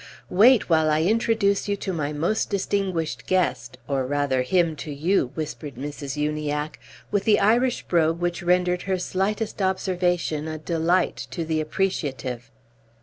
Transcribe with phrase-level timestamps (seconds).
[0.31, 5.29] "Wait while I introduce you to my most distinguished guest, or rawther him to you,"
[5.35, 6.17] whispered Mrs.
[6.17, 6.79] Uniacke,
[7.11, 12.49] with the Irish brogue which rendered her slightest observation a delight to the appreciative.